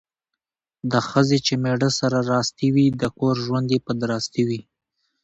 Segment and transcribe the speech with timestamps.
[0.91, 4.61] د ښځې چې میړه سره راستي وي ،د کور ژوند یې په درستي وي.